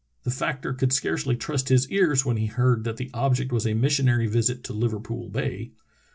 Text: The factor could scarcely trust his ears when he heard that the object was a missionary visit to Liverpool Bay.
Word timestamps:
The 0.23 0.31
factor 0.31 0.73
could 0.73 0.91
scarcely 0.91 1.35
trust 1.35 1.69
his 1.69 1.87
ears 1.91 2.25
when 2.25 2.37
he 2.37 2.47
heard 2.47 2.85
that 2.85 2.97
the 2.97 3.11
object 3.13 3.51
was 3.51 3.67
a 3.67 3.75
missionary 3.75 4.25
visit 4.25 4.63
to 4.63 4.73
Liverpool 4.73 5.29
Bay. 5.29 5.73